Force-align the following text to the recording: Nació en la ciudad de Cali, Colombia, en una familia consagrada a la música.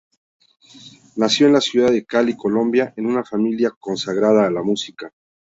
Nació 1.15 1.45
en 1.45 1.53
la 1.53 1.61
ciudad 1.61 1.91
de 1.91 2.03
Cali, 2.05 2.35
Colombia, 2.35 2.91
en 2.97 3.05
una 3.05 3.23
familia 3.23 3.69
consagrada 3.79 4.47
a 4.47 4.49
la 4.49 4.63
música. 4.63 5.13